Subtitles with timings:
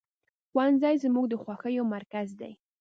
[0.51, 2.51] ښوونځی زموږ د خوښیو مرکز دی